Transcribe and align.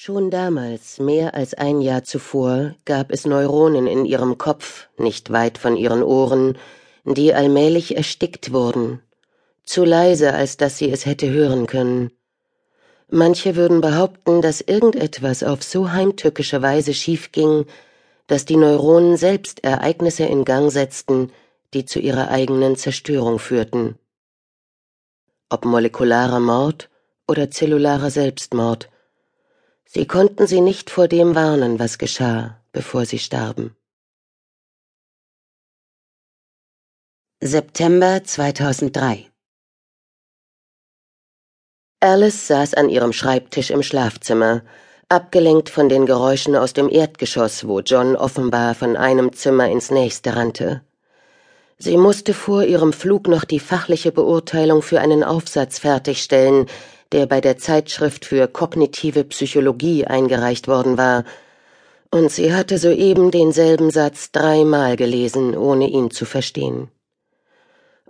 Schon 0.00 0.30
damals, 0.30 1.00
mehr 1.00 1.34
als 1.34 1.54
ein 1.54 1.80
Jahr 1.80 2.04
zuvor, 2.04 2.76
gab 2.84 3.10
es 3.10 3.26
Neuronen 3.26 3.88
in 3.88 4.04
ihrem 4.04 4.38
Kopf, 4.38 4.88
nicht 4.96 5.32
weit 5.32 5.58
von 5.58 5.76
ihren 5.76 6.04
Ohren, 6.04 6.56
die 7.04 7.34
allmählich 7.34 7.96
erstickt 7.96 8.52
wurden, 8.52 9.02
zu 9.64 9.84
leise, 9.84 10.34
als 10.34 10.56
dass 10.56 10.78
sie 10.78 10.88
es 10.92 11.04
hätte 11.04 11.28
hören 11.28 11.66
können. 11.66 12.12
Manche 13.10 13.56
würden 13.56 13.80
behaupten, 13.80 14.40
dass 14.40 14.60
irgendetwas 14.60 15.42
auf 15.42 15.64
so 15.64 15.90
heimtückische 15.90 16.62
Weise 16.62 16.94
schiefging, 16.94 17.66
dass 18.28 18.44
die 18.44 18.56
Neuronen 18.56 19.16
selbst 19.16 19.64
Ereignisse 19.64 20.26
in 20.26 20.44
Gang 20.44 20.70
setzten, 20.70 21.32
die 21.74 21.86
zu 21.86 21.98
ihrer 21.98 22.28
eigenen 22.28 22.76
Zerstörung 22.76 23.40
führten. 23.40 23.98
Ob 25.50 25.64
molekularer 25.64 26.38
Mord 26.38 26.88
oder 27.26 27.50
zellularer 27.50 28.12
Selbstmord, 28.12 28.88
Sie 29.90 30.06
konnten 30.06 30.46
sie 30.46 30.60
nicht 30.60 30.90
vor 30.90 31.08
dem 31.08 31.34
warnen, 31.34 31.78
was 31.78 31.96
geschah, 31.96 32.60
bevor 32.72 33.06
sie 33.06 33.18
starben. 33.18 33.74
September 37.40 38.22
2003 38.22 39.30
Alice 42.00 42.46
saß 42.48 42.74
an 42.74 42.90
ihrem 42.90 43.14
Schreibtisch 43.14 43.70
im 43.70 43.82
Schlafzimmer, 43.82 44.62
abgelenkt 45.08 45.70
von 45.70 45.88
den 45.88 46.04
Geräuschen 46.04 46.54
aus 46.54 46.74
dem 46.74 46.90
Erdgeschoss, 46.90 47.66
wo 47.66 47.80
John 47.80 48.14
offenbar 48.14 48.74
von 48.74 48.94
einem 48.94 49.32
Zimmer 49.32 49.70
ins 49.70 49.90
nächste 49.90 50.36
rannte. 50.36 50.82
Sie 51.78 51.96
musste 51.96 52.34
vor 52.34 52.62
ihrem 52.62 52.92
Flug 52.92 53.26
noch 53.26 53.44
die 53.44 53.60
fachliche 53.60 54.12
Beurteilung 54.12 54.82
für 54.82 55.00
einen 55.00 55.24
Aufsatz 55.24 55.78
fertigstellen, 55.78 56.66
der 57.12 57.26
bei 57.26 57.40
der 57.40 57.58
Zeitschrift 57.58 58.24
für 58.24 58.48
kognitive 58.48 59.24
Psychologie 59.24 60.06
eingereicht 60.06 60.68
worden 60.68 60.98
war, 60.98 61.24
und 62.10 62.30
sie 62.30 62.54
hatte 62.54 62.78
soeben 62.78 63.30
denselben 63.30 63.90
Satz 63.90 64.32
dreimal 64.32 64.96
gelesen, 64.96 65.56
ohne 65.56 65.88
ihn 65.88 66.10
zu 66.10 66.24
verstehen. 66.24 66.88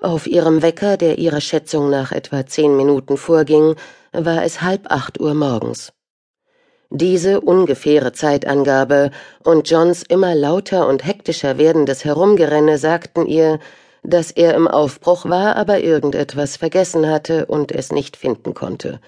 Auf 0.00 0.28
ihrem 0.28 0.62
Wecker, 0.62 0.96
der 0.96 1.18
ihrer 1.18 1.40
Schätzung 1.40 1.90
nach 1.90 2.12
etwa 2.12 2.46
zehn 2.46 2.76
Minuten 2.76 3.16
vorging, 3.16 3.74
war 4.12 4.44
es 4.44 4.62
halb 4.62 4.90
acht 4.90 5.20
Uhr 5.20 5.34
morgens. 5.34 5.92
Diese 6.90 7.40
ungefähre 7.40 8.12
Zeitangabe 8.12 9.10
und 9.44 9.68
Johns 9.68 10.04
immer 10.04 10.34
lauter 10.34 10.86
und 10.86 11.04
hektischer 11.04 11.58
werdendes 11.58 12.04
Herumgerenne 12.04 12.78
sagten 12.78 13.26
ihr, 13.26 13.58
dass 14.02 14.30
er 14.30 14.54
im 14.54 14.68
Aufbruch 14.68 15.24
war, 15.24 15.56
aber 15.56 15.80
irgendetwas 15.80 16.56
vergessen 16.56 17.08
hatte 17.08 17.46
und 17.46 17.72
es 17.72 17.92
nicht 17.92 18.16
finden 18.16 18.54
konnte. 18.54 19.00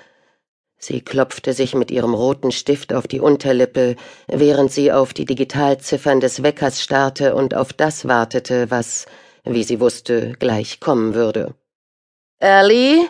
Sie 0.79 1.03
klopfte 1.03 1.53
sich 1.53 1.75
mit 1.75 1.91
ihrem 1.91 2.15
roten 2.15 2.53
Stift 2.53 2.95
auf 2.95 3.07
die 3.07 3.21
Unterlippe, 3.21 3.97
während 4.29 4.73
sie 4.73 4.91
auf 4.91 5.13
die 5.13 5.27
Digitalziffern 5.27 6.21
des 6.21 6.43
Weckers 6.43 6.83
starrte 6.83 7.35
und 7.35 7.55
auf 7.55 7.75
das 7.75 8.09
wartete, 8.09 8.71
was, 8.71 9.05
wie 9.45 9.63
sie 9.63 9.79
wusste, 9.79 10.33
gleich 10.39 10.81
kommen 10.81 11.15
würde. 11.15 11.55
Ellie? 12.39 13.07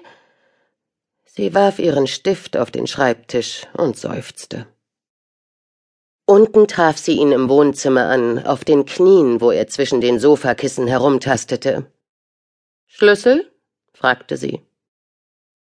Sie 1.24 1.54
warf 1.54 1.78
ihren 1.78 2.08
Stift 2.08 2.56
auf 2.56 2.72
den 2.72 2.88
Schreibtisch 2.88 3.68
und 3.74 3.96
seufzte. 3.96 4.66
Unten 6.30 6.68
traf 6.68 6.96
sie 6.96 7.16
ihn 7.16 7.32
im 7.32 7.48
Wohnzimmer 7.48 8.04
an, 8.04 8.46
auf 8.46 8.64
den 8.64 8.84
Knien, 8.84 9.40
wo 9.40 9.50
er 9.50 9.66
zwischen 9.66 10.00
den 10.00 10.20
Sofakissen 10.20 10.86
herumtastete. 10.86 11.86
Schlüssel? 12.86 13.50
fragte 13.92 14.36
sie. 14.36 14.60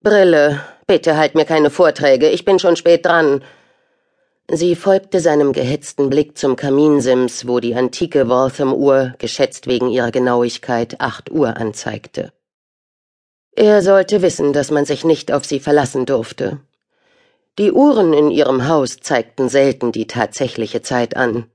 Brille. 0.01 0.59
Bitte 0.87 1.17
halt 1.17 1.35
mir 1.35 1.45
keine 1.45 1.69
Vorträge, 1.69 2.31
ich 2.31 2.45
bin 2.45 2.57
schon 2.57 2.75
spät 2.77 3.05
dran. 3.05 3.43
Sie 4.49 4.75
folgte 4.75 5.19
seinem 5.19 5.53
gehetzten 5.53 6.09
Blick 6.09 6.35
zum 6.35 6.55
Kaminsims, 6.55 7.47
wo 7.47 7.59
die 7.59 7.75
antike 7.75 8.27
Waltham-Uhr, 8.27 9.13
geschätzt 9.19 9.67
wegen 9.67 9.91
ihrer 9.91 10.09
Genauigkeit, 10.09 10.99
acht 10.99 11.29
Uhr 11.29 11.57
anzeigte. 11.57 12.33
Er 13.51 13.83
sollte 13.83 14.23
wissen, 14.23 14.51
dass 14.51 14.71
man 14.71 14.85
sich 14.85 15.05
nicht 15.05 15.31
auf 15.31 15.45
sie 15.45 15.59
verlassen 15.59 16.07
durfte. 16.07 16.59
Die 17.57 17.71
Uhren 17.71 18.11
in 18.11 18.31
ihrem 18.31 18.67
Haus 18.67 18.97
zeigten 18.97 19.47
selten 19.47 19.93
die 19.93 20.07
tatsächliche 20.07 20.81
Zeit 20.81 21.15
an. 21.15 21.45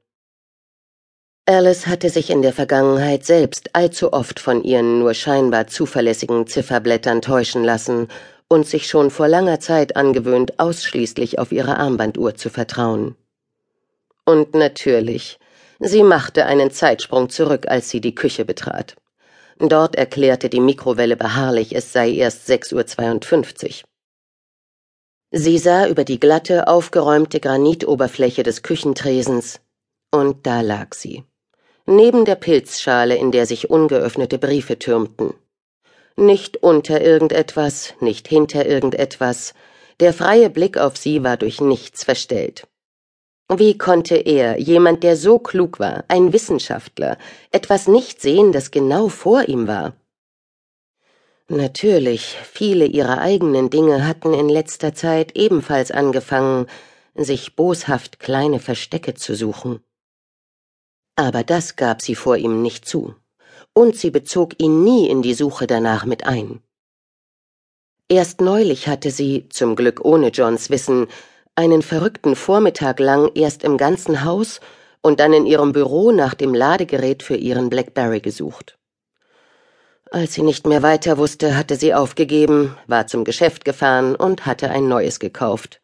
Alice 1.45 1.87
hatte 1.87 2.09
sich 2.09 2.31
in 2.31 2.41
der 2.41 2.55
Vergangenheit 2.55 3.27
selbst 3.27 3.75
allzu 3.75 4.13
oft 4.13 4.41
von 4.41 4.63
ihren 4.65 4.99
nur 4.99 5.13
scheinbar 5.13 5.67
zuverlässigen 5.67 6.47
Zifferblättern 6.47 7.21
täuschen 7.21 7.65
lassen 7.65 8.09
und 8.49 8.67
sich 8.67 8.87
schon 8.87 9.11
vor 9.11 9.29
langer 9.29 9.61
Zeit 9.61 9.97
angewöhnt, 9.97 10.59
ausschließlich 10.59 11.39
auf 11.39 11.53
ihre 11.53 11.77
Armbanduhr 11.77 12.35
zu 12.35 12.49
vertrauen. 12.49 13.15
Und 14.25 14.55
natürlich, 14.55 15.39
sie 15.81 16.03
machte 16.03 16.47
einen 16.47 16.71
Zeitsprung 16.71 17.29
zurück, 17.29 17.67
als 17.69 17.91
sie 17.91 18.01
die 18.01 18.15
Küche 18.15 18.47
betrat. 18.47 18.97
Dort 19.59 19.97
erklärte 19.97 20.49
die 20.49 20.61
Mikrowelle 20.61 21.17
beharrlich, 21.17 21.75
es 21.75 21.93
sei 21.93 22.11
erst 22.11 22.47
sechs 22.47 22.73
Uhr. 22.73 22.85
Sie 25.33 25.59
sah 25.59 25.87
über 25.87 26.03
die 26.03 26.19
glatte, 26.19 26.67
aufgeräumte 26.67 27.39
Granitoberfläche 27.39 28.43
des 28.43 28.63
Küchentresens, 28.63 29.61
und 30.11 30.45
da 30.45 30.61
lag 30.61 30.93
sie, 30.95 31.23
neben 31.87 32.25
der 32.25 32.35
Pilzschale, 32.35 33.17
in 33.17 33.31
der 33.31 33.47
sich 33.47 33.71
ungeöffnete 33.71 34.39
Briefe 34.39 34.79
türmten. 34.79 35.35
Nicht 36.17 36.57
unter 36.65 37.01
irgendetwas, 37.01 37.95
nicht 38.01 38.27
hinter 38.27 38.67
irgendetwas, 38.67 39.55
der 40.01 40.13
freie 40.13 40.51
Blick 40.51 40.79
auf 40.79 40.97
sie 40.97 41.23
war 41.23 41.37
durch 41.37 41.61
nichts 41.61 42.03
verstellt. 42.03 42.67
Wie 43.49 43.79
konnte 43.79 44.17
er, 44.17 44.59
jemand, 44.59 45.05
der 45.05 45.17
so 45.17 45.39
klug 45.39 45.79
war, 45.79 46.05
ein 46.09 46.33
Wissenschaftler, 46.33 47.19
etwas 47.53 47.87
nicht 47.87 48.21
sehen, 48.21 48.51
das 48.51 48.73
genau 48.73 49.09
vor 49.09 49.49
ihm 49.49 49.69
war? 49.69 49.95
Natürlich, 51.53 52.37
viele 52.45 52.87
ihrer 52.87 53.19
eigenen 53.19 53.71
Dinge 53.71 54.07
hatten 54.07 54.35
in 54.35 54.49
letzter 54.49 54.95
Zeit 54.95 55.37
ebenfalls 55.37 55.91
angefangen, 55.91 56.67
sich 57.17 57.57
boshaft 57.57 58.21
kleine 58.21 58.61
Verstecke 58.61 59.15
zu 59.15 59.35
suchen. 59.35 59.83
Aber 61.17 61.43
das 61.43 61.75
gab 61.75 62.03
sie 62.03 62.15
vor 62.15 62.37
ihm 62.37 62.63
nicht 62.63 62.87
zu, 62.87 63.17
und 63.75 63.97
sie 63.97 64.13
bezog 64.13 64.63
ihn 64.63 64.85
nie 64.85 65.09
in 65.09 65.23
die 65.23 65.35
Suche 65.35 65.67
danach 65.67 66.05
mit 66.05 66.25
ein. 66.25 66.63
Erst 68.09 68.41
neulich 68.41 68.87
hatte 68.87 69.11
sie, 69.11 69.49
zum 69.49 69.75
Glück 69.75 70.05
ohne 70.05 70.29
Johns 70.29 70.71
Wissen, 70.71 71.09
einen 71.57 71.83
verrückten 71.83 72.37
Vormittag 72.37 73.01
lang 73.01 73.29
erst 73.35 73.65
im 73.65 73.77
ganzen 73.77 74.25
Haus 74.25 74.61
und 75.03 75.19
dann 75.19 75.33
in 75.33 75.47
ihrem 75.47 75.73
Büro 75.73 76.13
nach 76.13 76.35
dem 76.35 76.55
Ladegerät 76.55 77.25
für 77.25 77.37
ihren 77.37 77.71
Blackberry 77.71 78.21
gesucht. 78.21 78.80
Als 80.13 80.35
sie 80.35 80.43
nicht 80.43 80.67
mehr 80.67 80.83
weiter 80.83 81.19
wusste, 81.19 81.57
hatte 81.57 81.77
sie 81.77 81.95
aufgegeben, 81.95 82.77
war 82.89 83.07
zum 83.07 83.25
Geschäft 83.25 83.65
gefahren 83.65 84.17
und 84.17 84.45
hatte 84.45 84.69
ein 84.71 84.89
neues 84.89 85.21
gekauft. 85.21 85.81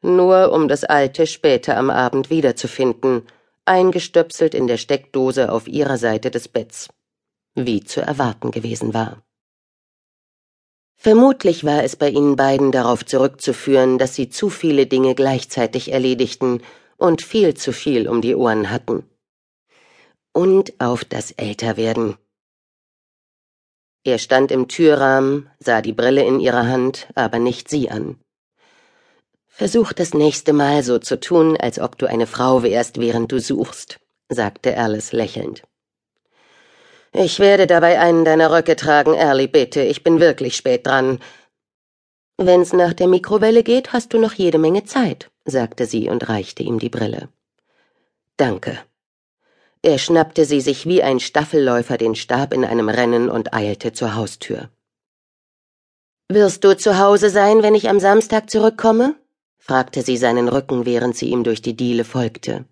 Nur 0.00 0.52
um 0.52 0.68
das 0.68 0.84
alte 0.84 1.26
später 1.26 1.76
am 1.76 1.90
Abend 1.90 2.30
wiederzufinden, 2.30 3.26
eingestöpselt 3.66 4.54
in 4.54 4.68
der 4.68 4.78
Steckdose 4.78 5.52
auf 5.52 5.68
ihrer 5.68 5.98
Seite 5.98 6.30
des 6.30 6.48
Betts. 6.48 6.88
Wie 7.54 7.84
zu 7.84 8.00
erwarten 8.00 8.52
gewesen 8.52 8.94
war. 8.94 9.22
Vermutlich 10.96 11.64
war 11.64 11.84
es 11.84 11.94
bei 11.94 12.08
ihnen 12.08 12.36
beiden 12.36 12.72
darauf 12.72 13.04
zurückzuführen, 13.04 13.98
dass 13.98 14.14
sie 14.14 14.30
zu 14.30 14.48
viele 14.48 14.86
Dinge 14.86 15.14
gleichzeitig 15.14 15.92
erledigten 15.92 16.62
und 16.96 17.20
viel 17.22 17.54
zu 17.54 17.72
viel 17.72 18.08
um 18.08 18.22
die 18.22 18.34
Ohren 18.34 18.70
hatten. 18.70 19.04
Und 20.32 20.80
auf 20.80 21.04
das 21.04 21.32
Älterwerden. 21.32 22.16
Er 24.08 24.16
stand 24.16 24.50
im 24.50 24.68
Türrahmen, 24.68 25.50
sah 25.58 25.82
die 25.82 25.92
Brille 25.92 26.24
in 26.24 26.40
ihrer 26.40 26.66
Hand, 26.66 27.08
aber 27.14 27.38
nicht 27.38 27.68
sie 27.68 27.90
an. 27.90 28.18
Versuch 29.48 29.92
das 29.92 30.14
nächste 30.14 30.54
Mal 30.54 30.82
so 30.82 30.98
zu 30.98 31.20
tun, 31.20 31.58
als 31.58 31.78
ob 31.78 31.98
du 31.98 32.06
eine 32.06 32.26
Frau 32.26 32.62
wärst, 32.62 32.98
während 32.98 33.30
du 33.30 33.38
suchst, 33.38 34.00
sagte 34.30 34.78
Alice 34.78 35.12
lächelnd. 35.12 35.62
Ich 37.12 37.38
werde 37.38 37.66
dabei 37.66 38.00
einen 38.00 38.24
deiner 38.24 38.50
Röcke 38.50 38.76
tragen, 38.76 39.12
Early, 39.12 39.46
bitte. 39.46 39.82
Ich 39.82 40.02
bin 40.02 40.20
wirklich 40.20 40.56
spät 40.56 40.86
dran. 40.86 41.18
Wenn's 42.38 42.72
nach 42.72 42.94
der 42.94 43.08
Mikrowelle 43.08 43.62
geht, 43.62 43.92
hast 43.92 44.14
du 44.14 44.18
noch 44.18 44.32
jede 44.32 44.56
Menge 44.56 44.84
Zeit, 44.84 45.30
sagte 45.44 45.84
sie 45.84 46.08
und 46.08 46.30
reichte 46.30 46.62
ihm 46.62 46.78
die 46.78 46.88
Brille. 46.88 47.28
Danke. 48.38 48.78
Er 49.88 49.96
schnappte 49.96 50.44
sie 50.44 50.60
sich 50.60 50.84
wie 50.84 51.02
ein 51.02 51.18
Staffelläufer 51.18 51.96
den 51.96 52.14
Stab 52.14 52.52
in 52.52 52.62
einem 52.62 52.90
Rennen 52.90 53.30
und 53.30 53.54
eilte 53.54 53.94
zur 53.94 54.16
Haustür. 54.16 54.68
Wirst 56.28 56.62
du 56.62 56.76
zu 56.76 56.98
Hause 56.98 57.30
sein, 57.30 57.62
wenn 57.62 57.74
ich 57.74 57.88
am 57.88 57.98
Samstag 57.98 58.50
zurückkomme? 58.50 59.14
fragte 59.56 60.02
sie 60.02 60.18
seinen 60.18 60.50
Rücken, 60.50 60.84
während 60.84 61.16
sie 61.16 61.30
ihm 61.30 61.42
durch 61.42 61.62
die 61.62 61.74
Diele 61.74 62.04
folgte. 62.04 62.66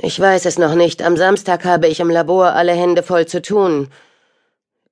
Ich 0.00 0.20
weiß 0.20 0.44
es 0.44 0.56
noch 0.56 0.76
nicht. 0.76 1.02
Am 1.02 1.16
Samstag 1.16 1.64
habe 1.64 1.88
ich 1.88 1.98
im 1.98 2.10
Labor 2.10 2.52
alle 2.52 2.72
Hände 2.72 3.02
voll 3.02 3.26
zu 3.26 3.42
tun. 3.42 3.88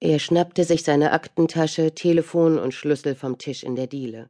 Er 0.00 0.18
schnappte 0.18 0.64
sich 0.64 0.82
seine 0.82 1.12
Aktentasche, 1.12 1.94
Telefon 1.94 2.58
und 2.58 2.74
Schlüssel 2.74 3.14
vom 3.14 3.38
Tisch 3.38 3.62
in 3.62 3.76
der 3.76 3.86
Diele. 3.86 4.28